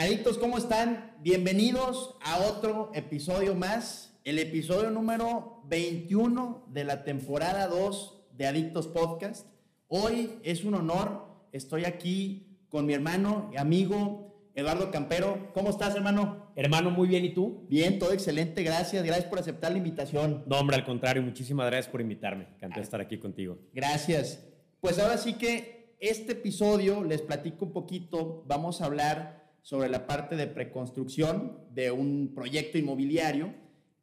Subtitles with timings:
[0.00, 1.14] Adictos, ¿cómo están?
[1.20, 8.88] Bienvenidos a otro episodio más, el episodio número 21 de la temporada 2 de Adictos
[8.88, 9.46] Podcast.
[9.88, 15.50] Hoy es un honor, estoy aquí con mi hermano y amigo Eduardo Campero.
[15.52, 16.50] ¿Cómo estás, hermano?
[16.56, 17.66] Hermano, muy bien, ¿y tú?
[17.68, 19.04] Bien, todo excelente, gracias.
[19.04, 20.44] Gracias por aceptar la invitación.
[20.46, 22.44] No, hombre, al contrario, muchísimas gracias por invitarme.
[22.54, 23.58] Encantado de estar aquí contigo.
[23.74, 24.42] Gracias.
[24.80, 30.06] Pues ahora sí que este episodio les platico un poquito, vamos a hablar sobre la
[30.06, 33.52] parte de preconstrucción de un proyecto inmobiliario.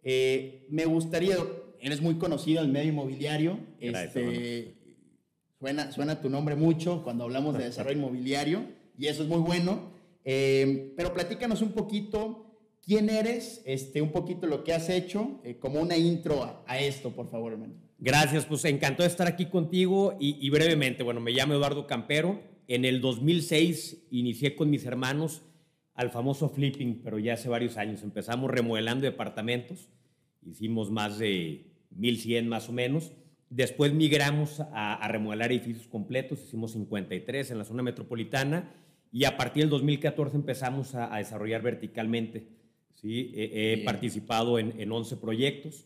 [0.04, 1.36] Eh, me gustaría,
[1.80, 4.76] eres muy conocido en el medio inmobiliario, este,
[5.60, 8.66] suena, suena tu nombre mucho cuando hablamos de desarrollo inmobiliario
[8.98, 9.92] y eso es muy bueno,
[10.24, 12.48] eh, pero platícanos un poquito
[12.84, 16.80] quién eres, este, un poquito lo que has hecho, eh, como una intro a, a,
[16.80, 17.74] esto, por favor, hermano.
[18.00, 22.40] Gracias, pues encantado de estar aquí contigo y, y brevemente, bueno, me llamo Eduardo Campero,
[22.68, 25.42] en el 2006 inicié con mis hermanos
[25.94, 28.04] al famoso flipping, pero ya hace varios años.
[28.04, 29.90] Empezamos remodelando departamentos,
[30.46, 33.14] hicimos más de 1100 más o menos.
[33.50, 38.76] Después migramos a, remodelar edificios completos, hicimos 53 en la zona metropolitana
[39.12, 42.50] y a partir del 2014 empezamos a, desarrollar verticalmente.
[42.94, 43.32] ¿sí?
[43.34, 45.86] He, participado en, en, 11 proyectos,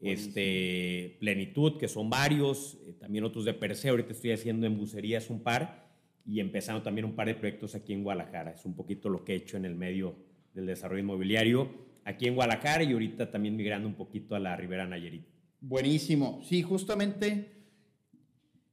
[0.00, 5.30] este, Plenitud, que son varios, eh, también otros de Perseo, ahorita estoy haciendo en bucerías
[5.30, 5.87] un par
[6.28, 8.50] y empezando también un par de proyectos aquí en Guadalajara.
[8.50, 10.14] Es un poquito lo que he hecho en el medio
[10.52, 14.86] del desarrollo inmobiliario aquí en Guadalajara y ahorita también migrando un poquito a la Ribera
[14.86, 15.26] Nayarit.
[15.60, 16.42] Buenísimo.
[16.44, 17.64] Sí, justamente,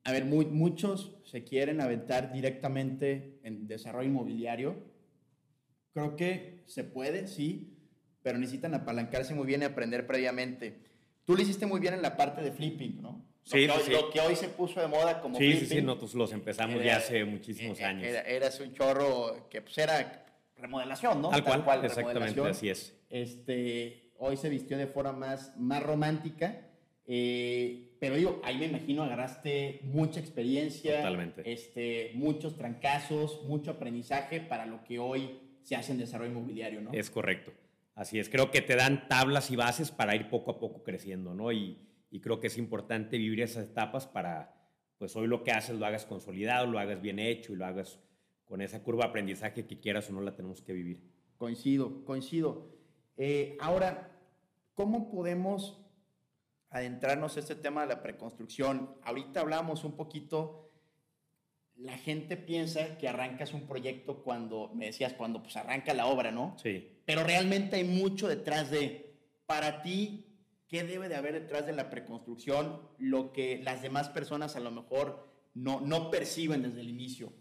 [0.03, 4.75] a ver, muchos se quieren aventar directamente en desarrollo inmobiliario.
[5.93, 7.77] Creo que se puede, sí,
[8.21, 10.81] pero necesitan apalancarse muy bien y aprender previamente.
[11.25, 13.25] Tú lo hiciste muy bien en la parte de flipping, ¿no?
[13.43, 13.91] Sí, lo, que, sí.
[13.91, 16.75] lo que hoy se puso de moda como Sí, flipping, sí, sí, nosotros los empezamos
[16.77, 18.03] era- ya hace muchísimos era- años.
[18.03, 20.25] Era, eras un chorro que pues era
[20.57, 21.29] remodelación, ¿no?
[21.29, 22.47] Tal cual, exactamente, remodelación.
[22.47, 22.95] así es.
[23.09, 26.61] Este, hoy se vistió de forma más, más romántica,
[27.07, 31.41] eh, pero digo, ahí me imagino agarraste mucha experiencia, Totalmente.
[31.51, 36.91] este, muchos trancazos, mucho aprendizaje para lo que hoy se hace en desarrollo inmobiliario, ¿no?
[36.93, 37.51] Es correcto.
[37.95, 38.29] Así es.
[38.29, 41.51] Creo que te dan tablas y bases para ir poco a poco creciendo, ¿no?
[41.51, 41.79] Y,
[42.11, 44.53] y creo que es importante vivir esas etapas para,
[44.97, 47.99] pues hoy lo que haces lo hagas consolidado, lo hagas bien hecho y lo hagas
[48.45, 51.03] con esa curva de aprendizaje que quieras o no la tenemos que vivir.
[51.37, 52.75] Coincido, coincido.
[53.17, 54.11] Eh, ahora,
[54.73, 55.81] ¿cómo podemos
[56.69, 58.95] adentrarnos a este tema de la preconstrucción?
[59.03, 60.64] Ahorita hablamos un poquito,
[61.77, 66.31] la gente piensa que arrancas un proyecto cuando, me decías, cuando pues arranca la obra,
[66.31, 66.55] ¿no?
[66.61, 66.89] Sí.
[67.05, 69.13] Pero realmente hay mucho detrás de,
[69.45, 70.25] para ti,
[70.67, 72.81] ¿qué debe de haber detrás de la preconstrucción?
[72.97, 77.33] Lo que las demás personas a lo mejor no, no perciben desde el inicio.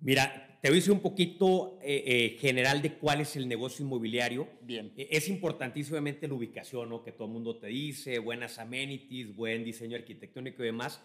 [0.00, 3.84] Mira, te voy a decir un poquito eh, eh, general de cuál es el negocio
[3.84, 4.48] inmobiliario.
[4.62, 4.92] Bien.
[4.96, 7.02] Eh, Es importantísimo, obviamente, la ubicación, ¿no?
[7.02, 11.02] Que todo el mundo te dice, buenas amenities, buen diseño arquitectónico y demás,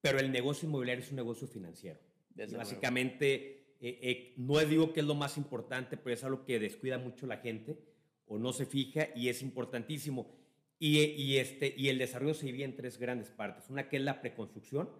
[0.00, 1.98] pero el negocio inmobiliario es un negocio financiero.
[2.36, 6.44] Desde Y básicamente, eh, eh, no digo que es lo más importante, pero es algo
[6.44, 7.78] que descuida mucho la gente
[8.26, 10.30] o no se fija y es importantísimo.
[10.78, 13.70] Y, y este, y el desarrollo se divide en tres grandes partes.
[13.70, 14.90] Una que es la preconstrucción,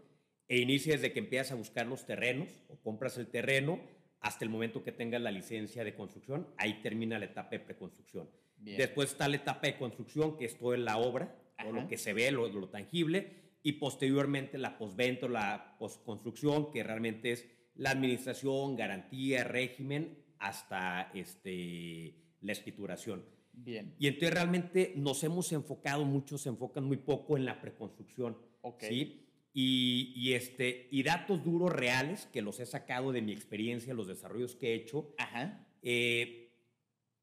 [0.48, 3.80] e inicia desde que empiezas a buscar los terrenos o compras el terreno
[4.20, 6.46] hasta el momento que tengas la licencia de construcción.
[6.56, 8.30] Ahí termina la etapa de preconstrucción.
[8.56, 8.78] Bien.
[8.78, 12.12] Después está la etapa de construcción, que es toda la obra, todo lo que se
[12.12, 17.90] ve, lo, lo tangible, y posteriormente la postventa o la postconstrucción, que realmente es la
[17.90, 23.24] administración, garantía, régimen, hasta este, la escrituración.
[23.52, 23.96] Bien.
[23.98, 28.38] Y entonces realmente nos hemos enfocado, muchos se enfocan muy poco en la preconstrucción.
[28.60, 28.84] Ok.
[28.84, 29.26] ¿sí?
[29.52, 34.06] Y, y este, y datos duros reales que los he sacado de mi experiencia, los
[34.06, 35.66] desarrollos que he hecho, Ajá.
[35.82, 36.52] eh,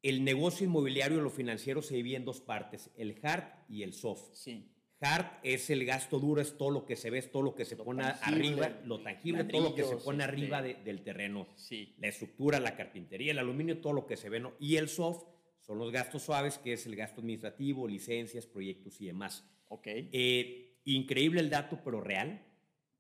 [0.02, 3.94] el negocio inmobiliario y lo financiero se divide en dos partes, el hard y el
[3.94, 4.34] soft.
[4.34, 4.73] Sí.
[5.04, 7.66] Hard es el gasto duro, es todo lo que se ve, es todo lo que
[7.66, 10.76] se Lo pone tangible, arriba, lo tangible, todo lo que se pone este, arriba de-
[10.76, 11.48] del terreno.
[11.56, 11.94] Sí.
[12.00, 14.40] La estructura, la carpintería, el aluminio, todo lo que se ve.
[14.40, 14.54] ¿no?
[14.60, 15.24] Y el soft
[15.60, 19.46] son los gastos suaves, que es el gasto administrativo, licencias, proyectos y demás.
[19.70, 19.88] Ok.
[19.88, 22.46] Eh, increíble el dato, pero real.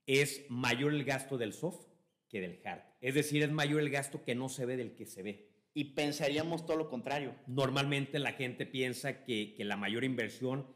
[0.05, 1.85] Es mayor el gasto del soft
[2.29, 2.81] que del hard.
[2.99, 5.49] Es decir, es mayor el gasto que no se ve del que se ve.
[5.73, 7.35] Y pensaríamos todo lo contrario.
[7.47, 10.67] Normalmente la gente piensa que, que la mayor inversión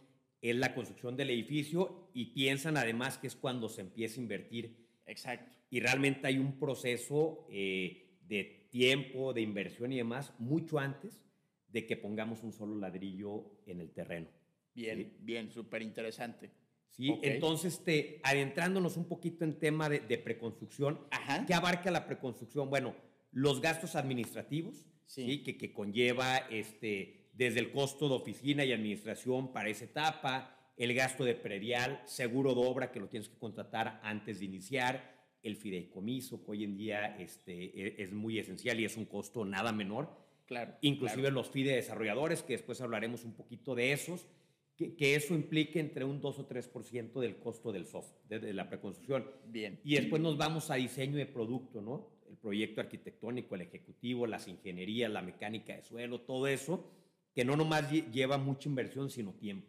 [0.41, 4.87] es la construcción del edificio y piensan además que es cuando se empieza a invertir.
[5.05, 5.55] Exacto.
[5.69, 11.21] Y realmente hay un proceso eh, de tiempo, de inversión y demás, mucho antes
[11.69, 14.27] de que pongamos un solo ladrillo en el terreno.
[14.73, 15.17] Bien, Sí.
[15.19, 16.51] bien, súper interesante.
[16.89, 17.13] ¿sí?
[17.23, 21.45] Entonces, te, adentrándonos un poquito en tema de, de preconstrucción, Ajá.
[21.45, 22.69] ¿qué abarca la preconstrucción?
[22.69, 22.95] Bueno,
[23.31, 25.43] los gastos administrativos, sí.
[25.43, 30.93] Que, que, conlleva este, desde el costo de oficina y administración para esa etapa, el
[30.93, 35.55] gasto de predial, seguro de obra que lo tienes que contratar antes de iniciar, el
[35.55, 39.71] fideicomiso, que hoy en día este, e, es muy esencial y es un costo nada
[39.71, 40.09] menor.
[40.47, 40.73] Claro.
[40.81, 44.27] Inclusive los FIDE desarrolladores, que después hablaremos un poquito de esos,
[44.75, 48.67] que, que eso implique entre un 2 o 3% del costo del software, de, la
[48.67, 49.29] preconstrucción.
[49.45, 49.79] Bien.
[49.83, 52.09] Y después nos vamos a diseño de producto, ¿no?
[52.29, 56.89] El proyecto arquitectónico, el ejecutivo, las ingenierías, la mecánica de suelo, todo eso,
[57.37, 59.67] que no nomás lleva mucha inversión, sino tiempo.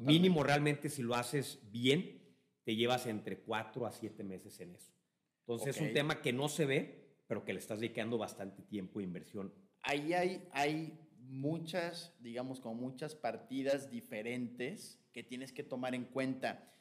[0.00, 2.22] Mínimo realmente si lo haces bien,
[2.64, 4.94] te llevas entre 4 a 7 meses en eso.
[5.40, 8.98] Entonces es un tema que no se ve, pero que le estás dedicando bastante tiempo
[8.98, 9.52] e inversión.
[9.82, 16.72] Ahí hay, hay muchas, digamos, como muchas partidas diferentes que tienes que tomar en cuenta.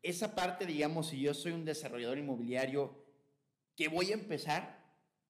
[0.00, 3.04] Esa parte, digamos, si yo soy un desarrollador inmobiliario,
[3.76, 4.82] que voy a empezar,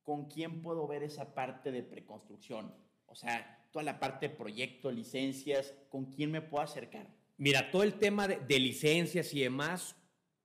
[0.05, 2.81] ¿con quién puedo ver esa parte de preconstrucción?
[3.13, 7.07] O sea, toda la parte de proyecto, licencias, ¿con quién me puedo acercar?
[7.37, 9.97] Mira, todo el tema de, licencias y demás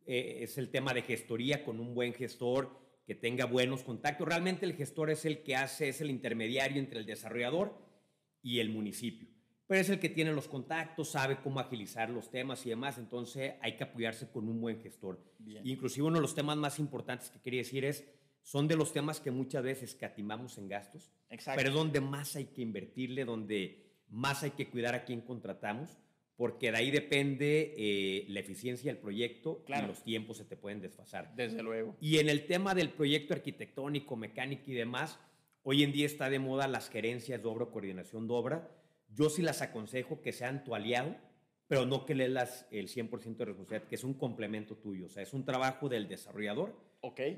[0.05, 4.27] eh, es el tema de gestoría con un buen gestor que tenga buenos contactos.
[4.27, 7.77] Realmente el gestor es el que hace, es el intermediario entre el desarrollador
[8.41, 9.29] y el municipio.
[9.65, 12.97] Pero es el que tiene los contactos, sabe cómo agilizar los temas y demás.
[12.97, 15.23] Entonces hay que apoyarse con un buen gestor.
[15.63, 18.05] Inclusive uno de los temas más importantes que quería decir es,
[18.47, 21.57] son de los temas que muchas veces catimamos en gastos, Exacto.
[21.57, 25.97] pero es donde más hay que invertirle, donde más hay que cuidar a quien contratamos
[26.37, 30.79] porque de ahí depende eh, la eficiencia del proyecto y los tiempos se te pueden
[30.79, 31.35] desfasar.
[31.35, 31.97] Desde luego.
[31.99, 35.19] Y en el tema del proyecto arquitectónico, mecánico y demás,
[35.63, 38.71] hoy en día está de moda las gerencias de obra coordinación de obra.
[39.09, 41.17] Yo sí las aconsejo que sean tu aliado,
[41.67, 45.07] pero no que le das el 100% de responsabilidad, que es un complemento tuyo.
[45.07, 46.86] O sea, es un trabajo del desarrollador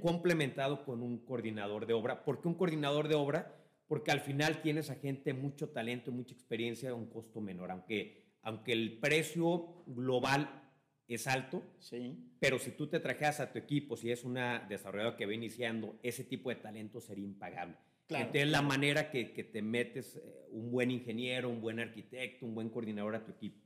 [0.01, 2.23] complementado con un coordinador de obra.
[2.23, 3.55] ¿Por qué un coordinador de obra?
[3.87, 7.71] Porque al final tienes a gente mucho talento y mucha experiencia a un costo menor,
[7.71, 10.63] aunque aunque el precio global
[11.07, 12.15] es alto, sí.
[12.39, 15.99] pero si tú te trajeras a tu equipo, si es una desarrolladora que va iniciando,
[16.03, 17.75] ese tipo de talento sería impagable.
[18.07, 18.25] Claro.
[18.25, 22.55] Entonces, la manera que, que, te metes eh, un buen ingeniero, un buen arquitecto, un
[22.55, 23.59] buen coordinador a tu equipo,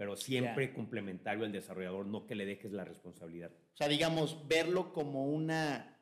[0.00, 3.50] pero siempre complementario al desarrollador, no que le dejes la responsabilidad.
[3.50, 5.94] O sea, digamos, verlo como una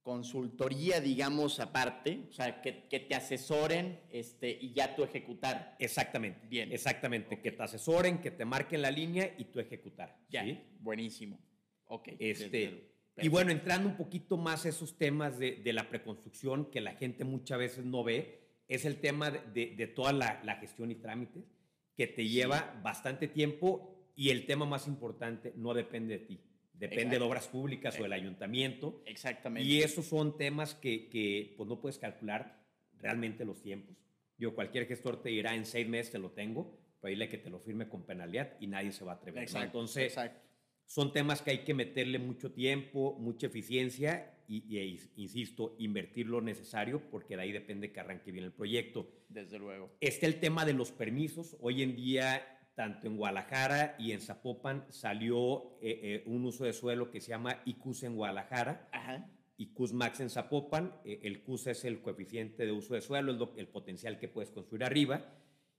[0.00, 5.76] consultoría, digamos, aparte, o sea, que, que, te asesoren este, y ya tú ejecutar.
[5.78, 6.46] Exactamente.
[6.48, 6.72] Bien.
[6.72, 10.16] Exactamente, que te asesoren, que te marquen la línea y tú ejecutar.
[10.30, 10.46] Ya,
[10.80, 11.38] buenísimo.
[11.84, 12.08] Ok.
[12.18, 16.80] Este, y bueno, entrando un poquito más a esos temas de, de, la preconstrucción que
[16.80, 20.90] la gente muchas veces no ve, es el tema de, de toda la, la, gestión
[20.90, 21.57] y trámites,
[21.98, 26.40] que te lleva bastante tiempo y el tema más importante no depende de ti
[26.78, 29.02] Depende de obras públicas o del ayuntamiento.
[29.04, 29.68] Exactamente.
[29.68, 32.64] Y esos son temas que, que pues, no puedes calcular
[32.98, 33.96] realmente los tiempos.
[34.36, 37.50] Yo, cualquier gestor te dirá en seis meses te lo tengo, pero dile que te
[37.50, 39.42] lo firme con penalidad y nadie se va a atrever.
[39.42, 40.40] Exacto, Entonces, exacto.
[40.84, 46.40] son temas que hay que meterle mucho tiempo, mucha eficiencia y, y, insisto, invertir lo
[46.40, 49.06] necesario porque de ahí depende que arranque bien el proyecto.
[49.28, 49.90] Desde luego.
[50.00, 51.56] Está el tema de los permisos.
[51.60, 56.72] Hoy en día tanto en Guadalajara y en Zapopan salió eh, eh, un uso de
[56.72, 58.88] suelo que se llama ICUS en Guadalajara.
[58.92, 59.28] Ajá.
[59.56, 60.94] ICUS Max en Zapopan.
[61.04, 64.52] Eh, el CUS es el coeficiente de uso de suelo, el, el, potencial que puedes
[64.52, 65.26] construir arriba.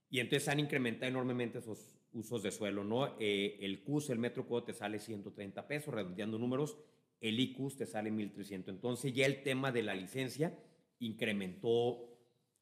[0.10, 3.18] Y entonces han incrementado enormemente esos usos de suelo, ¿no?
[3.18, 6.76] el CUS, el metro cuadrado, te sale 130 pesos, redondeando números.
[7.22, 8.70] El ICUS te sale 1.300.
[8.70, 10.58] Entonces ya el tema de la licencia
[11.00, 12.10] incrementó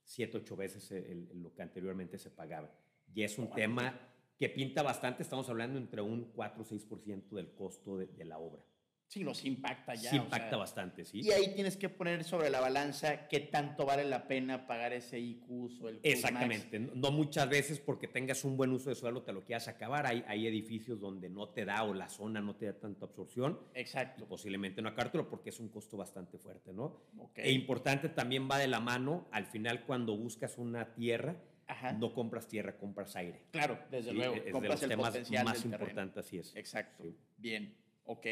[0.03, 2.71] 7, 8 veces el, el, lo que anteriormente se pagaba.
[3.13, 3.99] Y es un tema
[4.37, 8.37] que pinta bastante, estamos hablando entre un 4 o 6% del costo de, de, la
[8.37, 8.63] obra.
[9.07, 10.09] Sí, nos impacta ya.
[10.09, 11.21] Sí, impacta o sea, bastante, sí.
[11.21, 15.17] Y ahí tienes que poner sobre la balanza qué tanto vale la pena pagar ese
[15.17, 16.77] ICUS o el Exactamente.
[16.79, 16.95] Max.
[16.95, 20.05] No muchas veces porque tengas un buen uso de suelo te lo quieras acabar.
[20.05, 23.57] Hay, hay edificios donde no te da o la zona no te da tanta absorción.
[23.73, 24.23] Exacto.
[24.23, 27.01] Y posiblemente no acártelo porque es un costo bastante fuerte, ¿no?
[27.17, 27.45] Okay.
[27.45, 31.37] E importante también va de la mano al final cuando buscas una tierra
[31.67, 31.93] Ajá.
[31.93, 33.43] no compras tierra, compras aire.
[33.51, 34.35] Claro, desde Sí, luego.
[34.35, 36.55] es de compras los el temas más importantes, así es.
[36.55, 37.03] Exacto.
[37.03, 37.15] Sí.
[37.37, 37.73] Bien.
[38.05, 38.25] Ok.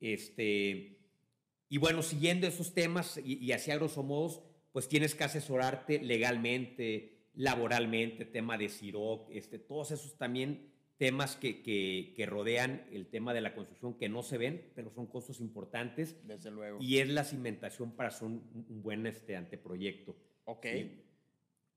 [0.00, 0.98] Este,
[1.68, 6.00] y bueno, siguiendo esos temas y, y así a grosso modo, pues tienes que asesorarte
[6.00, 13.08] legalmente, laboralmente, tema de CIROC, este, todos esos también temas que, que, que rodean el
[13.08, 16.78] tema de la construcción que no se ven, pero son costos importantes Desde luego.
[16.80, 20.16] y es la cimentación para hacer un, un buen este, anteproyecto.
[20.44, 20.66] ok.
[20.66, 21.00] ¿sí?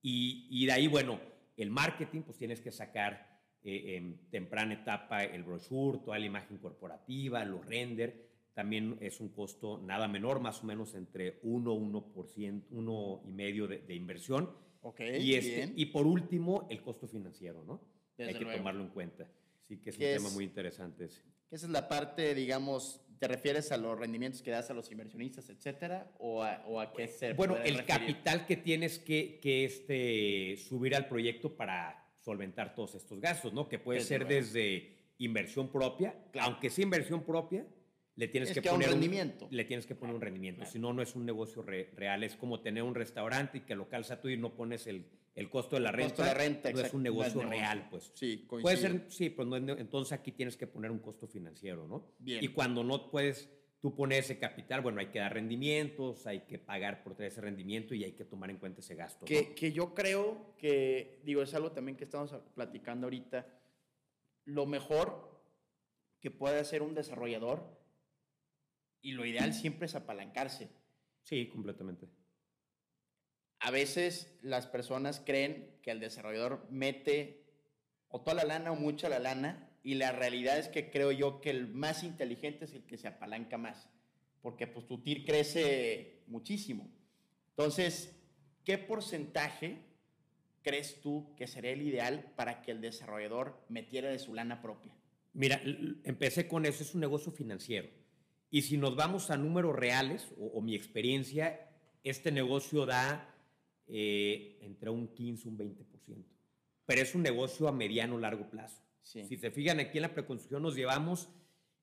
[0.03, 1.19] Y, y, de ahí, bueno,
[1.57, 3.36] el marketing, pues tienes que sacar
[3.67, 8.25] eh, en temprana etapa el brochure, toda la imagen corporativa, los render.
[8.53, 13.93] también es un costo nada menor, más o menos entre 1, 1%, 1,5% de, de
[13.95, 14.49] inversión.
[14.81, 15.73] Ok, y, este, bien.
[15.75, 17.81] y por último, el costo financiero, ¿no?
[18.17, 18.57] Desde Hay que luego.
[18.59, 19.29] tomarlo en cuenta.
[19.67, 21.21] Sí, que es un Que tema es- muy interesante ese.
[21.49, 25.49] Esa es la parte, digamos, ¿te refieres a los rendimientos que das a los inversionistas,
[25.49, 26.11] etcétera?
[26.19, 27.85] ¿O a, o a qué se Bueno, el referir?
[27.85, 33.69] capital que tienes que, que este, subir al proyecto para solventar todos estos gastos, ¿no?
[33.69, 34.35] Que puede Desde ser luego.
[34.35, 36.49] desde inversión propia, Claro.
[36.51, 37.65] aunque sea inversión propia,
[38.17, 39.47] le tienes Es que que a un poner rendimiento.
[39.49, 40.57] le tienes que poner un rendimiento.
[40.59, 40.71] Claro.
[40.71, 42.23] Si no, no es un negocio re- real.
[42.25, 45.05] Es como tener un restaurante y que lo calza tú y no pones el,
[45.35, 46.09] el costo de la renta.
[46.09, 48.11] costo de la renta, no es un no es negocio real, pues.
[48.13, 48.91] Sí, Puede coincido.
[48.91, 52.11] ser, sí, pero no entonces aquí tienes que poner un costo financiero, ¿no?
[52.19, 52.43] Bien.
[52.43, 56.57] Y cuando no puedes tú poner ese capital, bueno, hay que dar rendimientos, hay que
[56.57, 59.19] pagar por ese rendimiento y hay que tomar en cuenta ese gasto.
[59.21, 59.25] ¿no?
[59.25, 63.47] Que, que yo creo que, digo, es algo también que estamos platicando ahorita.
[64.45, 65.41] Lo mejor
[66.19, 67.77] que puede hacer un desarrollador,
[69.01, 70.69] y lo ideal siempre es apalancarse.
[71.21, 72.09] Sí, completamente.
[73.59, 77.45] A veces las personas creen que el desarrollador mete
[78.09, 81.39] o toda la lana o mucha la lana, y la realidad es que creo yo
[81.39, 83.87] que el más inteligente es el que se apalanca más,
[84.41, 86.91] porque pues tu TIR crece muchísimo.
[87.51, 88.13] Entonces,
[88.65, 89.77] ¿qué porcentaje
[90.61, 94.93] crees tú que sería el ideal para que el desarrollador metiera de su lana propia?
[95.31, 95.61] Mira,
[96.03, 97.87] empecé con eso, es un negocio financiero.
[98.51, 101.71] Y si nos vamos a números reales, o, o mi experiencia,
[102.03, 103.33] este negocio da
[103.87, 106.25] eh, entre un 15 y un 20%.
[106.85, 108.85] Pero es un negocio a mediano largo plazo.
[109.07, 109.23] Sí.
[109.23, 111.29] Si se fijan, aquí en la preconstrucción nos llevamos,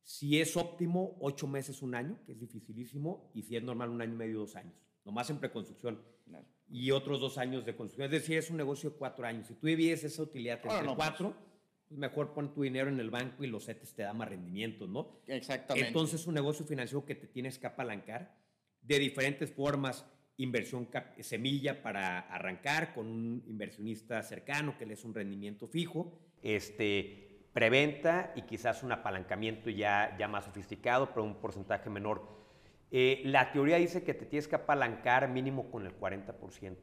[0.03, 4.03] si es óptimo, ocho meses, un año, que es dificilísimo, y si es normal, un
[4.03, 4.75] año y medio, dos años.
[5.05, 6.03] Nomás en preconstrucción.
[6.27, 6.47] Claro.
[6.69, 8.07] Y otros dos años de construcción.
[8.07, 9.47] Es decir, es un negocio de cuatro años.
[9.47, 11.09] Si tú divides esa utilidad entre no, pues.
[11.09, 11.35] cuatro,
[11.89, 14.89] pues mejor pon tu dinero en el banco y los CETES te dan más rendimientos,
[14.89, 15.21] ¿no?
[15.27, 15.89] Exactamente.
[15.89, 18.37] Entonces, es un negocio financiero que te tienes que apalancar
[18.83, 20.05] de diferentes formas.
[20.37, 20.89] Inversión
[21.21, 26.19] semilla para arrancar con un inversionista cercano que le es un rendimiento fijo.
[26.43, 32.29] Este, preventa y quizás un apalancamiento ya, ya más sofisticado, pero un porcentaje menor.
[32.91, 36.77] Eh, la teoría dice que te tienes que apalancar mínimo con el 40%.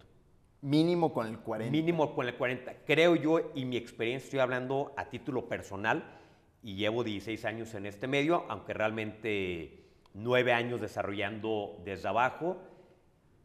[0.62, 1.72] mínimo con el 40.
[1.72, 2.86] Mínimo con el 40.
[2.86, 6.20] Creo yo, y mi experiencia, estoy hablando a título personal,
[6.64, 12.62] y llevo 16 años en este medio, aunque realmente nueve años desarrollando desde abajo.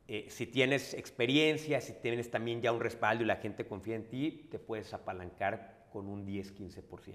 [0.08, 4.08] Eh, si tienes experiencia, si tienes también ya un respaldo y la gente confía en
[4.08, 7.14] ti, te puedes apalancar con un 10-15%.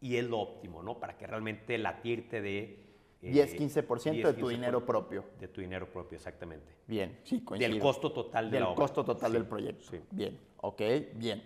[0.00, 1.00] Y es lo óptimo, ¿no?
[1.00, 2.84] Para que realmente la TIR te dé...
[3.22, 5.24] eh, 10-15% de tu 10-15% dinero propio.
[5.40, 6.72] De tu dinero propio, exactamente.
[6.86, 7.72] Bien, sí, coincido.
[7.72, 8.76] Del costo total de del la obra.
[8.82, 9.84] costo total Sí, del proyecto.
[9.90, 10.00] sí.
[10.12, 10.80] Bien, ok,
[11.14, 11.42] bien.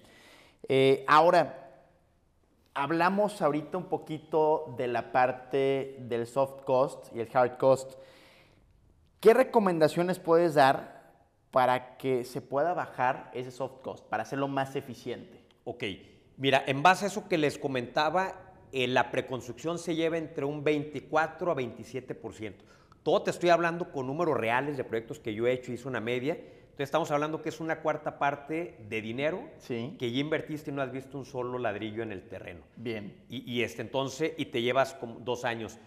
[0.69, 1.87] Eh, ahora,
[2.75, 7.95] hablamos ahorita un poquito de la parte del soft cost y el hard cost.
[9.23, 11.01] ¿Qué recomendaciones puedes dar
[11.53, 15.39] para que se pueda bajar ese soft cost, para hacerlo más eficiente?
[15.63, 15.85] Ok,
[16.39, 18.35] mira, en base a eso que les comentaba,
[18.73, 22.65] eh, la preconstrucción se lleva entre un 24 a 27%.
[23.05, 26.01] Todo te estoy hablando con números reales de proyectos que yo he hecho, hice una
[26.01, 26.33] media.
[26.35, 29.95] Entonces estamos hablando que es una cuarta parte de dinero Sí.
[30.01, 32.63] que ya invertiste y no has visto un solo ladrillo en el terreno.
[32.75, 35.79] Bien, Y, y este, entonces, y te llevas como dos años.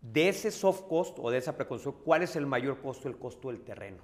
[0.00, 3.08] De ese soft cost o de esa preconstrucción, ¿cuál es el mayor costo?
[3.08, 3.98] El costo del terreno.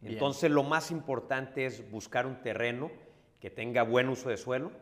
[0.00, 0.14] Bien.
[0.14, 2.90] Entonces, lo más importante es buscar un terreno
[3.38, 4.72] que tenga buen uso de suelo.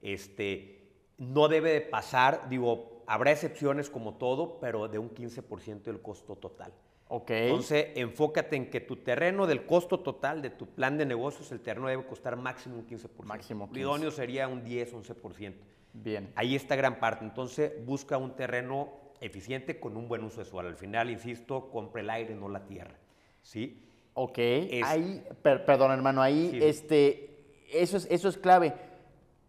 [0.00, 0.80] Este,
[1.18, 6.36] no debe de pasar, digo, habrá excepciones como todo, pero de un 15% del costo
[6.36, 6.72] total.
[7.08, 7.30] ok.
[7.30, 11.60] Entonces, enfócate en que tu terreno del costo total de tu plan de negocios, el
[11.60, 13.08] terreno debe costar máximo un 15%.
[13.24, 15.54] Máximo Lo idóneo sería un 10, 11%.
[15.92, 16.32] bien.
[16.36, 17.24] Ahí está gran parte.
[17.24, 20.68] Entonces, busca un terreno eficiente con un buen uso de suelo.
[20.68, 22.94] Al final, insisto, compra el aire, no la tierra.
[23.42, 23.82] ¿Sí?
[24.14, 26.58] Ok, Es- ahí, per- perdón hermano, ahí Sí.
[26.62, 27.30] este,
[27.72, 28.74] eso, es, eso es clave.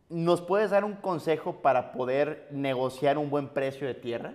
[0.10, 4.34] ¿Nos puedes dar un consejo para poder negociar un buen precio de tierra?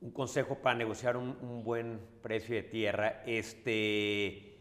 [0.00, 3.22] Un consejo para negociar un, un buen precio de tierra.
[3.26, 4.56] Este,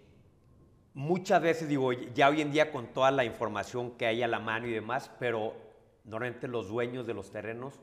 [0.93, 4.39] muchas veces, digo, ya hoy en día con toda la información que hay a la
[4.39, 5.53] mano y demás, pero
[6.03, 7.79] normalmente los dueños de los terrenos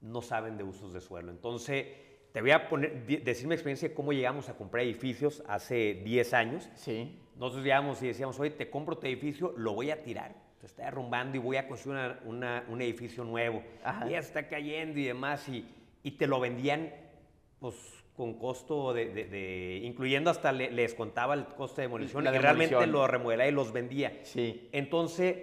[0.00, 1.30] no saben de usos de suelo.
[1.30, 1.86] Entonces,
[2.32, 6.34] te voy a poner, decir mi experiencia de cómo llegamos a comprar edificios hace 10
[6.34, 6.68] años.
[6.74, 7.18] Sí.
[7.36, 10.34] Nosotros llegamos y decíamos, oye, te compro tu edificio, lo voy a tirar.
[10.60, 13.62] Se está derrumbando y voy a construir una- una- un edificio nuevo.
[13.84, 14.06] Ajá.
[14.06, 15.48] Y ya está cayendo y demás.
[15.48, 15.64] Y,
[16.02, 16.92] y te lo vendían
[17.60, 17.74] pues,
[18.16, 22.24] con costo de, de- de- incluyendo hasta le- les contaba el costo de demolición.
[22.24, 24.18] La y realmente lo remodelaba y los vendía.
[24.24, 24.68] Sí.
[24.72, 25.36] Entonces,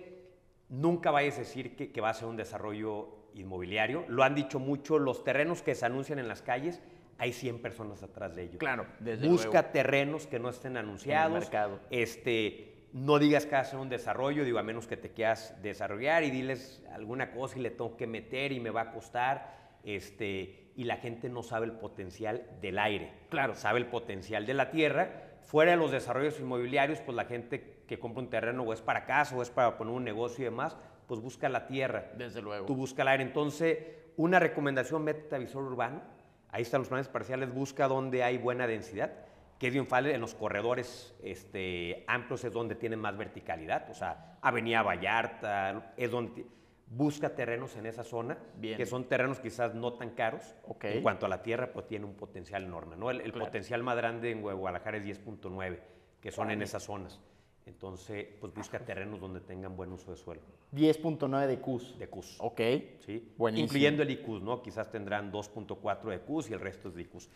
[0.70, 4.06] nunca vayas a decir que, que va a ser un desarrollo inmobiliario.
[4.08, 6.82] Lo han dicho mucho, los terrenos que se anuncian en las calles
[7.18, 8.58] hay 100 personas atrás de ellos.
[8.58, 11.32] Claro, desde Busca terrenos que no estén anunciados.
[11.32, 11.80] En el mercado.
[11.90, 15.56] Este, no digas que vas a hacer un desarrollo, digo, a menos que te quieras
[15.62, 19.56] desarrollar y diles alguna cosa y le tengo que meter y me va a costar.
[19.84, 23.14] Este, y la gente no sabe el potencial del aire.
[23.30, 23.56] Claro.
[23.56, 25.22] Sabe el potencial de la tierra.
[25.44, 29.06] Fuera de los desarrollos inmobiliarios, pues la gente que compra un terreno o es para
[29.06, 30.76] casa o es para poner un negocio y demás,
[31.08, 32.12] pues busca la tierra.
[32.18, 32.66] Desde luego.
[32.66, 33.24] Tú busca el aire.
[33.24, 33.78] Entonces,
[34.18, 36.02] una recomendación, métete a visor urbano.
[36.50, 37.54] Ahí están los planes parciales.
[37.54, 39.12] Busca donde hay buena densidad,
[39.60, 40.12] que es bien fácil.
[40.12, 43.90] En los corredores este, amplios es donde tienen más verticalidad.
[43.90, 46.46] O sea, Avenida Vallarta es donde...
[46.88, 48.78] Busca terrenos en esa zona, Bien.
[48.78, 50.56] que son terrenos quizás no tan caros.
[50.84, 52.96] En cuanto a la tierra, pues tiene un potencial enorme.
[52.96, 53.10] ¿no?
[53.10, 53.48] El, el Claro.
[53.48, 55.80] potencial más grande en Guadalajara es 10.9,
[56.22, 57.20] que son en esas zonas.
[57.66, 60.42] Entonces, pues busca terrenos donde tengan buen uso de suelo,
[60.74, 61.98] 10.9 de CUS.
[61.98, 62.38] de CUS.
[62.40, 62.62] Ok.
[63.00, 63.34] ¿sí?
[63.38, 63.66] Buenísimo.
[63.66, 64.62] Incluyendo el ICUS, ¿no?
[64.62, 67.28] Quizás tendrán 2.4 de CUS y el resto es de ICUS.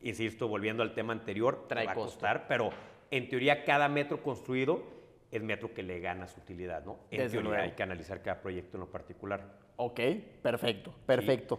[0.00, 2.10] Insisto, volviendo al tema anterior, Trae va a costo.
[2.12, 2.70] costar, pero
[3.10, 4.82] en teoría cada metro construido
[5.30, 6.98] es metro que le gana su utilidad, ¿no?
[7.10, 7.64] En Desde teoría luego.
[7.64, 9.58] hay que analizar cada proyecto en lo particular.
[9.76, 10.00] Ok,
[10.42, 11.58] perfecto, perfecto.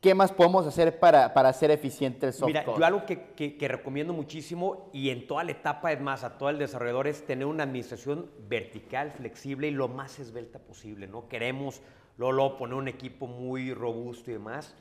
[0.00, 2.64] ¿Qué más podemos hacer para, para hacer eficiente el software?
[2.64, 6.22] Mira, yo algo que, que- que recomiendo muchísimo y en toda la etapa, es más,
[6.22, 11.08] a todo el desarrollador es tener una administración vertical, flexible y lo más esbelta posible,
[11.08, 11.28] ¿no?
[11.28, 11.82] Queremos
[12.16, 14.76] luego poner un equipo muy robusto y demás.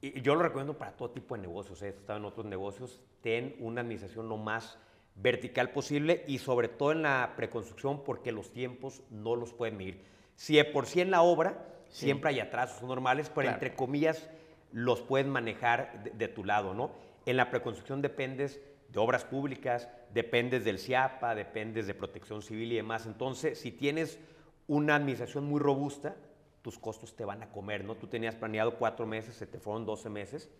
[0.00, 1.88] Y yo lo recomiendo para todo tipo de negocios, ¿eh?
[1.88, 4.78] estado en otros negocios, ten una administración lo más
[5.16, 10.04] vertical posible y sobre todo en la preconstrucción porque los tiempos no los pueden medir.
[10.36, 12.04] Si de por sí en la obra Sí.
[12.04, 13.54] siempre hay atrasos normales, pero Claro.
[13.56, 14.28] entre comillas
[14.72, 16.90] los puedes manejar de, de tu lado, ¿no?
[17.26, 22.76] En la preconstrucción dependes de obras públicas, dependes del CIAPA, dependes de protección civil y
[22.76, 23.06] demás.
[23.06, 24.18] Entonces, si tienes
[24.66, 26.16] una administración muy robusta,
[26.62, 27.94] tus costos te van a comer, ¿no?
[27.94, 30.50] Tú tenías planeado cuatro meses, se te fueron 12 meses,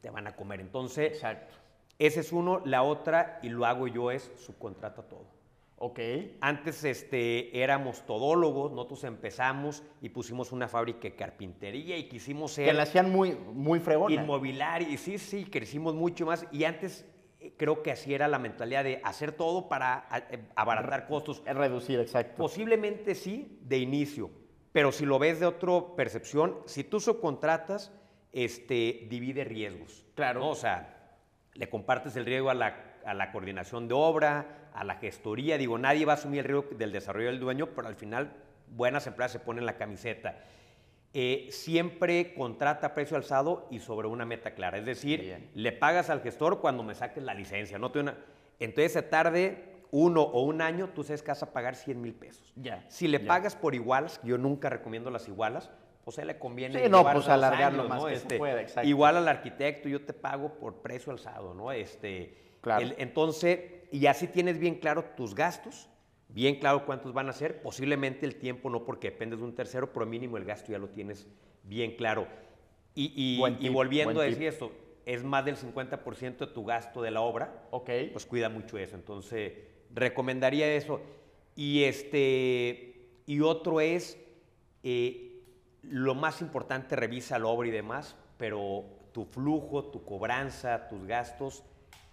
[0.00, 0.60] te van a comer.
[0.60, 1.54] Entonces, Exacto.
[1.98, 2.62] ese es uno.
[2.64, 5.35] La otra, y lo hago yo, es subcontrata todo.
[5.78, 6.00] Ok.
[6.40, 12.66] Antes este, éramos todólogos, nosotros empezamos y pusimos una fábrica de carpintería y quisimos ser
[12.66, 14.14] Que la hacían muy, muy fregona.
[14.14, 17.04] inmobiliario y sí, sí, crecimos mucho más y antes
[17.40, 21.42] eh, creo que así era la mentalidad de hacer todo para eh, abaratar costos.
[21.44, 22.36] Es reducir, exacto.
[22.36, 24.30] Posiblemente sí, de inicio,
[24.72, 27.92] pero si lo ves de otra percepción, si tú subcontratas,
[28.32, 30.06] este, divide riesgos.
[30.14, 30.40] Claro.
[30.40, 30.50] ¿no?
[30.50, 31.18] O sea,
[31.52, 35.56] le compartes el riesgo a la, a la coordinación de obra, a la gestoría.
[35.58, 38.32] Digo, nadie va a asumir el riesgo del desarrollo del dueño, pero al final
[38.68, 40.38] buenas empresas se ponen la camiseta.
[41.14, 44.76] Eh, siempre contrata a precio alzado y sobre una meta clara.
[44.76, 45.50] Es decir, Bien.
[45.54, 47.78] le pagas al gestor cuando me saques la licencia.
[47.78, 48.16] No te una...
[48.60, 52.12] Entonces se tarde uno o un año, tú sabes que vas a pagar 100 mil
[52.12, 52.52] pesos.
[52.56, 53.26] Ya, Si le ya.
[53.26, 55.70] pagas por igualas, yo nunca recomiendo las igualas,
[56.04, 56.82] pues a él le conviene.
[56.82, 58.08] Sí, no, pues, dos alargar lo años, más ¿no?
[58.08, 58.86] que se Este, pueda, exacto.
[58.88, 61.72] Igual al arquitecto, yo te pago por precio alzado, ¿no?
[61.72, 62.84] Este, Claro.
[62.84, 63.60] el- entonces,
[63.92, 65.88] y así tienes bien claro tus gastos,
[66.28, 69.92] bien claro cuántos van a ser, posiblemente el tiempo no porque dependes de un tercero,
[69.92, 71.28] pero mínimo el gasto ya lo tienes
[71.62, 72.26] bien claro.
[72.96, 74.32] Y, y- Buen y tip, volviendo a tip.
[74.32, 74.72] decir esto,
[75.04, 77.88] es más del 50% de tu gasto de la obra, Ok.
[78.12, 78.96] pues cuida mucho eso.
[78.96, 79.52] Entonces,
[79.94, 81.00] recomendaría eso.
[81.54, 84.18] Y, este, y otro es,
[84.82, 85.40] eh,
[85.82, 91.62] lo más importante, revisa la obra y demás, pero tu flujo, tu cobranza, tus gastos,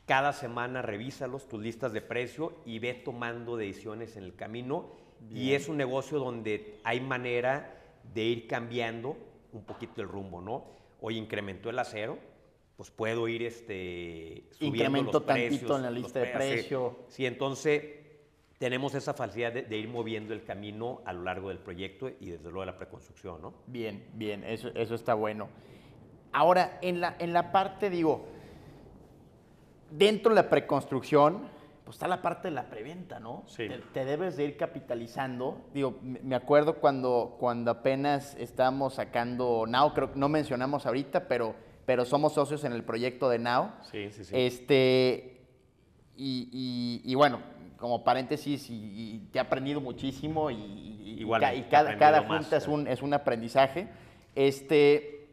[0.05, 4.91] cada semana revísalos, tus listas de precio y ve tomando decisiones en el camino.
[5.31, 7.81] Y es un negocio donde hay manera
[8.13, 9.15] de ir cambiando
[9.53, 10.65] un poquito el rumbo, ¿no?
[10.99, 12.17] Hoy incrementó el acero,
[12.75, 16.31] pues puedo ir este, subiendo Incremento los tantito precios, en la lista de sí.
[16.33, 16.99] precio.
[17.07, 17.83] Sí, entonces
[18.57, 22.29] tenemos esa facilidad de, de ir moviendo el camino a lo largo del proyecto y
[22.31, 23.53] desde luego de la preconstrucción, ¿no?
[23.67, 25.47] Bien, bien, eso, eso está bueno.
[26.33, 28.25] Ahora, en la, en la parte, digo,
[29.97, 31.47] dentro de la preconstrucción,
[31.85, 33.43] pues está la parte de la preventa, ¿no?
[33.47, 33.67] Sí.
[33.67, 35.61] Te, te debes de ir capitalizando.
[35.73, 41.55] Digo, me acuerdo cuando, cuando apenas estábamos sacando Now, creo que no mencionamos ahorita, pero,
[41.85, 43.71] pero somos socios en el proyecto de Now.
[43.91, 44.33] Sí, sí, sí.
[44.35, 45.41] Este,
[46.15, 46.49] y,
[47.03, 47.39] y- y bueno,
[47.77, 48.73] como paréntesis, y,
[49.15, 53.13] y te he aprendido muchísimo y, ca- cada, cada más, junta es un, es un
[53.13, 53.89] aprendizaje.
[54.35, 55.27] Este,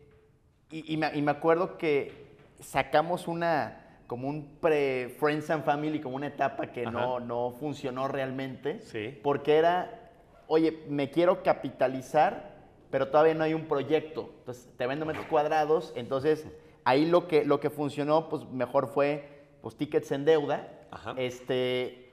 [0.70, 3.79] y, y me, y me acuerdo que sacamos una,
[4.10, 8.80] como un pre-Friends and Family, como una etapa que no, no funcionó realmente.
[8.80, 9.16] Sí.
[9.22, 10.10] Porque era,
[10.48, 12.56] oye, me quiero capitalizar,
[12.90, 14.34] pero todavía no hay un proyecto.
[14.40, 15.92] Entonces, te vendo metros cuadrados.
[15.94, 16.44] Entonces,
[16.82, 20.66] ahí lo que, lo que funcionó, pues mejor fue, pues, tickets en deuda.
[20.90, 21.14] Ajá.
[21.16, 22.12] Este,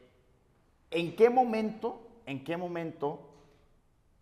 [0.92, 3.28] ¿en qué momento, en qué momento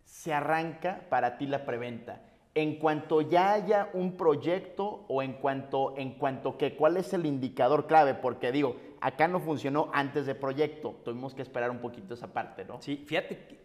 [0.02, 2.22] se arranca para ti la preventa?
[2.56, 7.26] En cuanto ya haya un proyecto o en cuanto, en cuanto que cuál es el
[7.26, 12.14] indicador clave, porque digo, acá no funcionó antes de proyecto, tuvimos que esperar un poquito
[12.14, 12.80] esa parte, ¿no?
[12.80, 13.58] Sí, fíjate que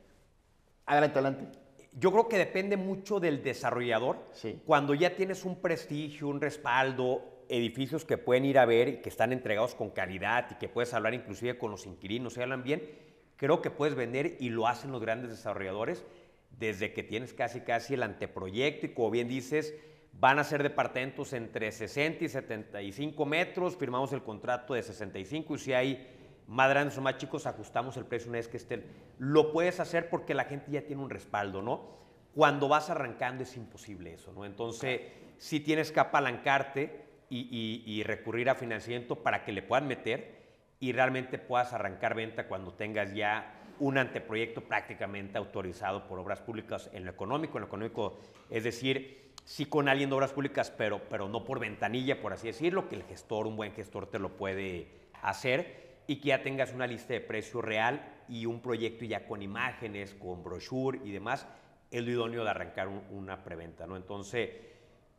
[0.86, 1.58] Adelante, adelante.
[1.94, 4.18] yo creo que depende mucho del desarrollador.
[4.34, 4.60] Sí.
[4.66, 9.08] Cuando ya tienes un prestigio, un respaldo, edificios que pueden ir a ver y que
[9.08, 12.84] están entregados con calidad y que puedes hablar inclusive con los inquilinos, se hablan bien,
[13.38, 16.04] creo que puedes vender y lo hacen los grandes desarrolladores
[16.58, 19.74] desde que tienes casi casi el anteproyecto y como bien dices,
[20.14, 25.58] van a ser departamentos entre 60 y 75 metros, firmamos el contrato de 65 y
[25.58, 26.08] si hay
[26.48, 28.86] más grandes o más chicos, ajustamos el precio una vez que estén.
[29.18, 32.00] Lo puedes hacer porque la gente ya tiene un respaldo, ¿no?
[32.36, 34.46] Cuando vas arrancando es imposible eso, ¿no?
[34.46, 35.02] Entonces,
[35.38, 40.42] sí tienes que apalancarte y, y- y recurrir a financiamiento para que le puedan meter
[40.80, 46.90] y realmente puedas arrancar venta cuando tengas ya un anteproyecto prácticamente autorizado por obras públicas
[46.94, 47.58] en lo económico.
[47.58, 51.60] En lo económico, es decir, sí con alguien de obras públicas, pero, pero no por
[51.60, 54.88] ventanilla, por así decirlo, que el gestor, un buen gestor, te lo puede
[55.24, 59.42] hacer y que ya tengas una lista de precio real y un proyecto ya con
[59.42, 61.48] imágenes, con brochure y demás,
[61.90, 63.98] es lo idóneo de arrancar un- una preventa, ¿no?
[63.98, 64.52] Entonces,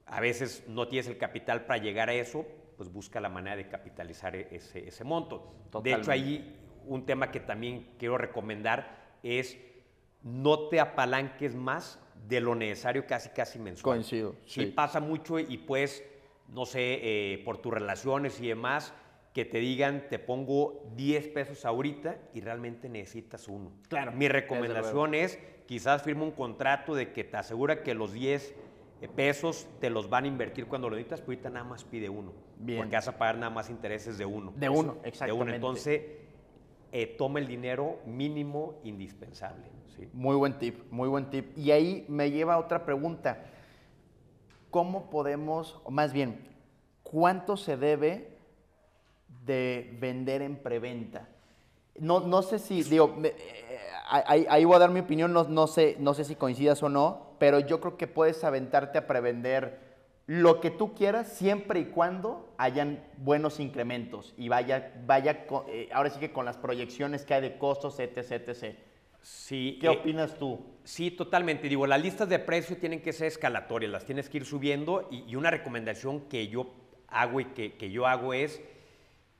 [0.07, 2.47] a veces no tienes el capital para llegar a eso,
[2.77, 5.53] pues busca la manera de capitalizar e- ese, ese monto.
[5.83, 9.59] De hecho, ahí un tema que también quiero recomendar es
[10.23, 13.97] no te apalanques más de lo necesario casi casi mensual.
[13.97, 16.05] Coincido, Sí, pasa mucho y pues,
[16.49, 18.95] no sé, eh, por tus relaciones y demás,
[19.33, 23.73] que te digan, te pongo 10 pesos ahorita y realmente necesitas uno.
[23.89, 28.55] Claro, Mi recomendación es, quizás firma un contrato de que te asegura que los 10
[29.17, 32.33] pesos te los van a invertir cuando lo necesitas, pero ahorita nada más pide uno.
[32.59, 32.79] Bien.
[32.79, 34.53] Porque vas a pagar nada más intereses de uno.
[34.55, 35.01] De Eso, uno, De uno.
[35.05, 35.55] exactamente.
[35.57, 36.03] Entonces,
[36.93, 39.65] eh, toma el dinero mínimo indispensable.
[39.97, 40.09] ¿sí?
[40.13, 41.57] Muy buen tip, muy buen tip.
[41.57, 43.47] Y ahí me lleva a otra pregunta.
[44.71, 46.47] ¿Cómo podemos, o más bien,
[47.03, 48.37] cuánto se debe
[49.47, 51.29] de vender en preventa?
[51.99, 53.35] No, no sé si, digo, eh,
[54.09, 56.91] ahí, ahí voy a dar mi opinión, no, no, sé, no sé si coincidas o
[56.91, 59.82] no, pero yo creo que puedes aventarte a prevender
[60.27, 66.11] lo que tú quieras siempre y cuando hayan buenos incrementos y vaya, vaya eh, ahora
[66.11, 68.77] sí que con las proyecciones que hay de costos, etc, etc.
[69.21, 70.61] Sí, ¿Qué eh, opinas tú?
[70.85, 71.69] Sí, totalmente.
[71.69, 75.25] Digo, las listas de precio tienen que ser escalatorias, las tienes que ir subiendo y,
[75.29, 76.73] y una recomendación que yo
[77.09, 78.61] hago y que, que yo hago es,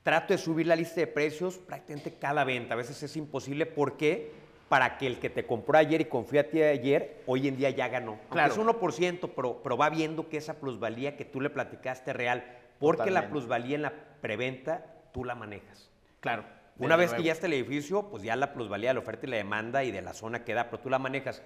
[0.03, 2.73] trato de subir la lista de precios prácticamente cada venta.
[2.73, 4.31] A veces es imposible porque
[4.69, 7.69] para que el que te compró ayer y confía a ti ayer, hoy en día
[7.69, 8.19] ya ganó.
[8.29, 8.53] Claro.
[8.55, 12.17] Aunque es 1%, pero, pero va viendo que esa plusvalía que tú le platicaste es
[12.17, 12.43] real,
[12.79, 15.91] porque la plusvalía en la preventa tú la manejas.
[16.19, 16.43] Claro.
[16.79, 19.29] Una vez que ya está el edificio, pues ya la plusvalía de la oferta y
[19.29, 21.43] la demanda y de la zona que da, pero tú la manejas.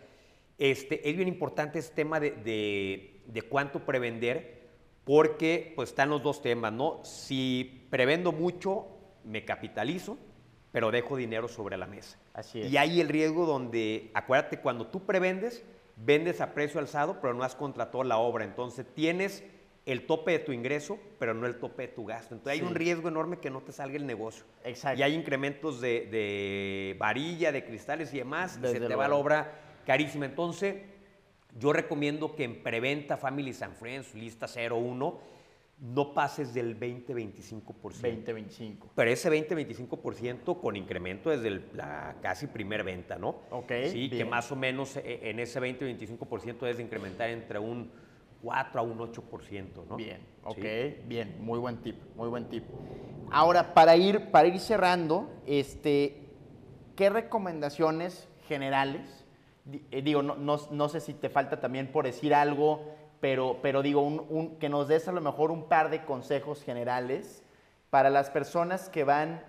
[0.58, 4.58] Este, es bien importante este tema de, de- de cuánto prevender,
[5.04, 7.02] porque pues están los dos temas, ¿no?
[7.04, 8.88] Si prevendo mucho,
[9.26, 10.18] me capitalizo,
[10.78, 12.20] pero dejo dinero sobre la mesa.
[12.36, 12.72] Así es.
[12.72, 15.64] Y hay el riesgo donde, acuérdate, cuando tú prevendes,
[15.96, 18.46] vendes a precio alzado, pero no has contratado la obra.
[18.46, 19.44] Entonces tienes
[19.88, 22.36] el tope de tu ingreso, pero no el tope de tu gasto.
[22.36, 22.64] Entonces Sí.
[22.64, 24.46] hay un riesgo enorme que no te salga el negocio.
[24.64, 25.00] Exacto.
[25.00, 29.16] Y hay incrementos de, de varilla, de cristales y demás, y se te va la
[29.16, 29.52] obra
[29.84, 30.26] carísima.
[30.28, 30.76] Entonces,
[31.58, 35.20] yo recomiendo que en preventa Families and Friends, lista 01,
[35.80, 38.02] no pases del 20-25%.
[38.02, 38.90] 20, 25.
[38.96, 43.42] Pero ese 20-25% con incremento desde el- la casi primer venta, ¿no?
[43.52, 47.92] Ok, Sí, que más o menos eh, en ese 20-25% debes de incrementar entre un
[48.42, 49.98] 4 a un 8%, ¿no?
[49.98, 50.96] Bien, ok, Sí.
[51.06, 52.64] bien, muy buen tip, muy buen tip.
[53.30, 56.18] Ahora, para ir, para ir cerrando, este,
[56.96, 59.26] ¿qué recomendaciones generales?
[59.92, 63.82] Eh, digo, no, no- no sé si te falta también por decir algo, pero, pero
[63.82, 67.44] digo, un- un- que nos des a lo mejor un par de consejos generales
[67.90, 69.44] para las personas que van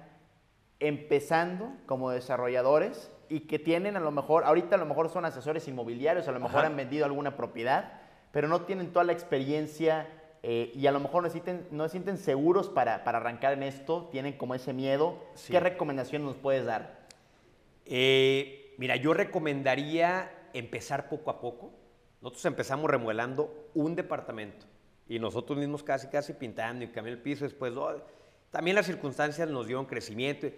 [0.80, 5.66] empezando como desarrolladores y que tienen a lo mejor, ahorita a lo mejor son asesores
[5.68, 6.68] inmobiliarios, a lo mejor Ajá.
[6.68, 7.92] han vendido alguna propiedad,
[8.32, 10.06] pero no tienen toda la experiencia
[10.44, 13.64] eh, y a lo mejor no, sienten- no se sienten seguros para, para arrancar en
[13.64, 15.18] esto, tienen como ese miedo.
[15.34, 15.50] Sí.
[15.52, 17.00] ¿Qué recomendación nos puedes dar?
[17.86, 21.70] Eh, mira, yo recomendaría empezar poco a poco.
[22.20, 24.66] Nosotros empezamos remodelando un departamento
[25.08, 27.44] y nosotros mismos casi, casi pintando y cambiando el piso.
[27.44, 28.02] Después, oh,
[28.50, 30.48] también las circunstancias nos dieron crecimiento,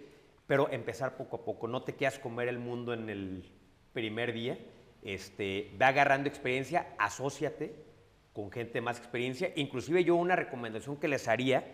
[0.47, 1.67] pero empezar poco a poco.
[1.67, 3.51] No te quedas comer el mundo en el
[3.93, 4.57] primer día.
[5.03, 7.73] Este, ve agarrando experiencia, asóciate
[8.33, 9.51] con gente de más experiencia.
[9.55, 11.65] Inclusive yo una recomendación que les haría,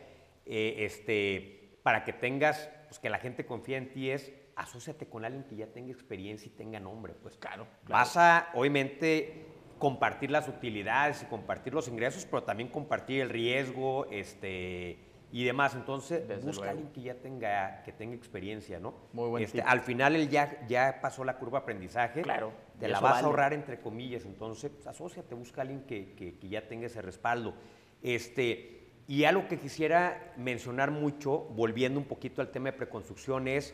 [0.46, 5.24] eh, este, para que tengas, pues que la gente confíe en ti es, asóciate con
[5.24, 7.38] alguien que ya tenga experiencia y tenga nombre, pues.
[7.38, 8.00] Claro, claro.
[8.00, 9.46] Vas a, obviamente,
[9.80, 14.98] compartir las utilidades y compartir los ingresos, pero también compartir el riesgo este,
[15.32, 15.76] y demás.
[15.76, 16.80] Entonces, Desde busca a luego.
[16.80, 18.94] alguien que ya tenga, que tenga experiencia, ¿no?
[19.14, 19.68] Muy buen Este, tip.
[19.68, 22.22] al final él ya, ya pasó la curva de aprendizaje.
[22.22, 23.24] Claro, Te la vas vale.
[23.24, 24.26] a ahorrar entre comillas.
[24.26, 27.54] Entonces, pues, asóciate, busca alguien que, que- que ya tenga ese respaldo.
[28.02, 33.74] Este, y algo que quisiera mencionar mucho, volviendo un poquito al tema de preconstrucción, es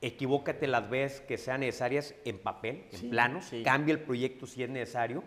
[0.00, 3.62] equivócate las veces que sean necesarias en papel, en Sí, planos, sí.
[3.62, 5.24] cambia el proyecto si es necesario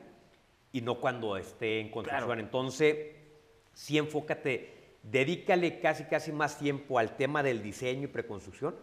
[0.71, 2.27] y no cuando esté en construcción.
[2.27, 2.41] Claro.
[2.41, 3.15] Entonces,
[3.73, 8.75] sí enfócate, dedícale casi casi más tiempo al tema del diseño y preconstrucción,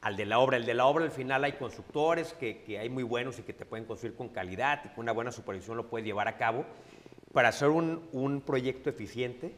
[0.00, 0.56] al de la obra.
[0.56, 3.52] El de la obra al final hay constructores que, que hay muy buenos y que
[3.52, 6.64] te pueden construir con calidad y con una buena supervisión lo puedes llevar a cabo.
[7.32, 9.54] Para hacer un, un proyecto eficiente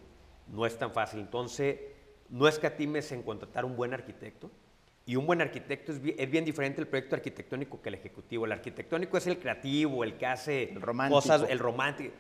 [0.48, 1.20] no es tan fácil.
[1.20, 1.78] Entonces,
[2.28, 4.50] no escatimes en contratar un buen arquitecto.
[5.08, 8.44] Y un buen arquitecto es bien, es bien diferente el proyecto arquitectónico que el ejecutivo.
[8.44, 12.12] El arquitectónico es el creativo, el que hace El cosas, el romántico.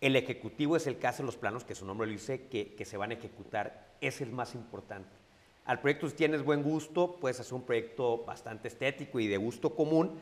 [0.00, 2.84] El ejecutivo es el que hace los planos, que su nombre lo dice, que, que
[2.84, 3.96] se van a ejecutar.
[4.00, 5.10] Es el más importante.
[5.64, 9.74] Al proyecto, si tienes buen gusto, puedes hacer un proyecto bastante estético y de gusto
[9.74, 10.16] común,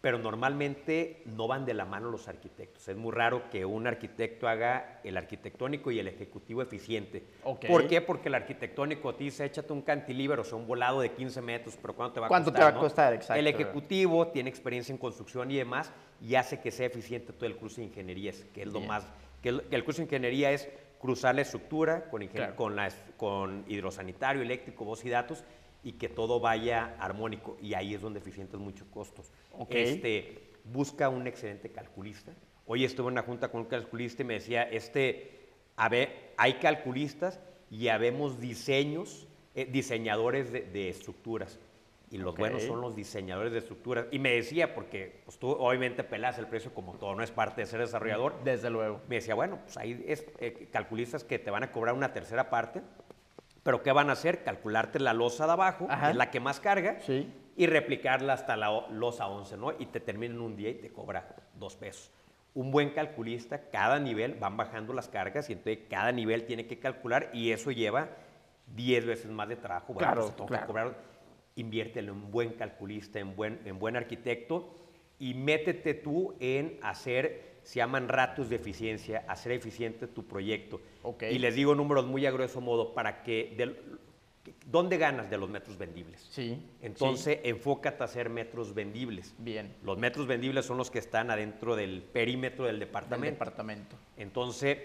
[0.00, 2.86] pero normalmente no van de la mano los arquitectos.
[2.88, 7.24] Es muy raro que un arquitecto haga el arquitectónico y el ejecutivo eficiente.
[7.44, 7.66] Ok.
[7.66, 8.00] ¿Por qué?
[8.00, 11.76] Porque el arquitectónico te dice, échate un cantilever, o sea, un volado de 15 metros,
[11.80, 12.66] pero ¿cuánto te va a ¿Cuánto costar?
[12.68, 13.14] te va a costar?
[13.14, 13.40] Exacto.
[13.40, 17.56] El ejecutivo tiene experiencia en construcción y demás, y hace que sea eficiente todo el
[17.56, 18.88] curso de ingenierías, que es lo Bien.
[18.88, 19.06] más...
[19.42, 22.56] Que el, que el curso de ingeniería es cruzar la estructura con, ingen- Claro.
[22.56, 25.44] con, la, con hidrosanitario, eléctrico, voz y datos,
[25.86, 27.56] y que todo vaya armónico.
[27.62, 29.30] Y ahí es donde eficientas muchos costos.
[29.52, 29.70] Ok.
[29.70, 32.32] Este, busca un excelente calculista.
[32.66, 35.46] Hoy estuve en una junta con un calculista y me decía, este,
[35.76, 37.38] a ver, hay calculistas
[37.70, 41.60] y habemos diseños, eh, diseñadores de, de estructuras.
[42.10, 42.40] Y los Ok.
[42.40, 44.06] buenos son los diseñadores de estructuras.
[44.10, 47.60] Y me decía, porque pues, tú obviamente pelas el precio como todo, no es parte
[47.60, 48.42] de ser desarrollador.
[48.42, 49.02] Desde luego.
[49.08, 52.50] Me decía, bueno, pues hay es- eh, calculistas que te van a cobrar una tercera
[52.50, 52.82] parte,
[53.66, 54.44] pero ¿qué van a hacer?
[54.44, 56.06] Calcularte la losa de abajo, Ajá.
[56.06, 57.28] que es la que más carga, Sí.
[57.56, 59.72] y replicarla hasta la losa 11, ¿no?
[59.76, 62.12] Y te termina en un día y te cobra dos pesos.
[62.54, 66.78] Un buen calculista, cada nivel van bajando las cargas y entonces cada nivel tiene que
[66.78, 68.08] calcular y eso lleva
[68.74, 69.92] 10 veces más de trabajo.
[69.94, 70.66] Bueno, Claro, pues claro.
[70.68, 70.94] cobrar.
[71.56, 74.76] Inviértelo en buen calculista, en buen, en buen arquitecto
[75.18, 80.80] y métete tú en hacer, se llaman ratos de eficiencia, hacer eficiente tu proyecto.
[81.28, 83.76] Y les digo números muy a grueso modo para que, del-
[84.66, 86.24] ¿dónde ganas de los metros vendibles?
[86.30, 86.62] Sí.
[86.80, 89.34] Entonces, enfócate a hacer metros vendibles.
[89.38, 89.74] Bien.
[89.82, 93.32] Los metros vendibles son los que están adentro del perímetro del Del departamento.
[93.32, 93.96] departamento.
[94.16, 94.78] Entonces,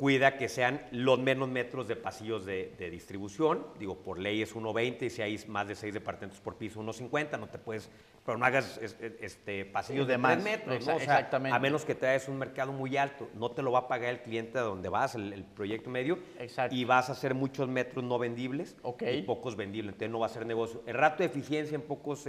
[0.00, 3.66] cuida que sean los menos metros de pasillos de, de distribución.
[3.78, 7.38] Digo, por ley es 1.20 y si hay más de 6 departamentos por piso, 1.50.
[7.38, 7.90] No te puedes,
[8.24, 10.76] pero no hagas es- es- este, pasillos De más, 3 metros.
[10.78, 10.96] exa- ¿no?
[10.96, 11.54] O sea, exactamente.
[11.54, 13.28] A menos que te un mercado muy alto.
[13.34, 16.18] No te lo va a pagar el cliente a donde vas, el, el proyecto medio.
[16.38, 16.74] Exacto.
[16.74, 18.76] Y vas a hacer muchos metros no vendibles
[19.18, 19.92] y pocos vendibles.
[19.92, 20.82] Entonces, no va a ser negocio.
[20.86, 22.26] El rato de eficiencia en pocos...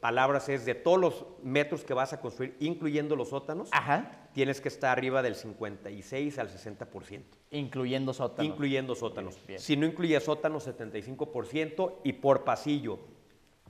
[0.00, 4.28] palabras es de todos los metros que vas a construir, incluyendo los sótanos, Ajá.
[4.32, 8.48] tienes que estar arriba del 56 al 60%, Incluyendo sótano.
[8.48, 9.38] incluyendo sótanos.
[9.46, 9.58] Bien.
[9.60, 12.98] Si no incluye sótanos, 75% y por pasillo,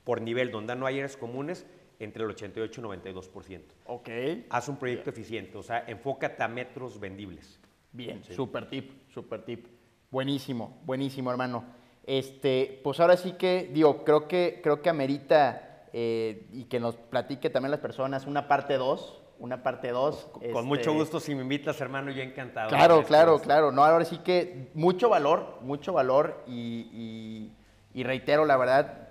[0.04, 1.66] por nivel donde no hay áreas comunes,
[1.98, 3.60] entre el 88 y 92%.
[3.86, 4.08] Ok.
[4.48, 7.60] Haz un proyecto eficiente, o sea, enfócate a metros vendibles.
[7.92, 9.66] Bien, super tip, super tip.
[10.10, 11.64] Buenísimo, buenísimo, hermano.
[12.06, 16.96] Este, pues ahora sí que, digo, creo que, creo que amerita eh, y que nos
[16.96, 20.30] platique también las personas una parte 2, una parte este, 2.
[20.52, 22.68] Con mucho gusto, si me invitas, hermano, yo encantado.
[22.68, 23.08] Claro, Gracias.
[23.08, 23.72] claro, claro.
[23.72, 26.52] No, ahora sí que mucho valor, mucho valor y,
[26.92, 27.56] y-
[27.92, 29.08] y reitero, la verdad,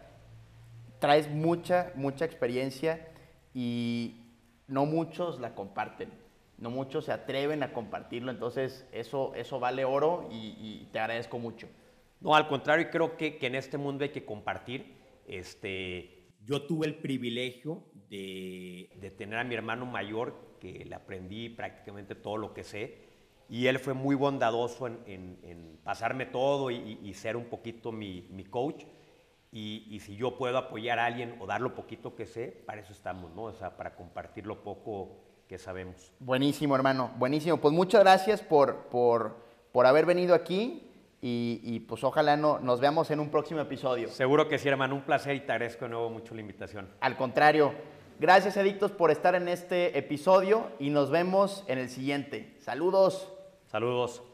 [0.99, 3.07] traes mucha, mucha experiencia
[3.53, 4.21] y
[4.67, 6.09] no muchos la comparten,
[6.57, 11.39] no muchos se atreven a compartirlo, entonces eso, eso vale oro y, y te agradezco
[11.39, 11.67] mucho.
[12.21, 14.93] No, al contrario, creo que, que en este mundo hay que compartir.
[15.25, 22.15] Este, yo tuve el privilegio de, tener a mi hermano mayor, que le aprendí prácticamente
[22.15, 22.97] todo lo que sé,
[23.49, 28.27] y él fue muy bondadoso en, en- en pasarme todo y, ser un poquito mi,
[28.31, 28.83] mi coach.
[29.51, 32.81] Y, y si yo puedo apoyar a alguien o dar lo poquito que sé, para
[32.81, 33.43] eso estamos, ¿no?
[33.45, 36.11] O sea, para compartir lo poco que sabemos.
[36.19, 37.57] Buenísimo, hermano, buenísimo.
[37.57, 39.37] Pues muchas gracias por, por,
[39.71, 40.88] por haber venido aquí
[41.21, 44.07] y, y, pues ojalá no, nos veamos en un próximo episodio.
[44.07, 46.87] Seguro que sí, hermano, un placer y te agradezco de nuevo mucho la invitación.
[47.01, 47.73] Al contrario,
[48.19, 52.55] gracias Adictos por estar en este episodio y nos vemos en el siguiente.
[52.59, 53.33] Saludos.
[53.67, 54.28] Saludos.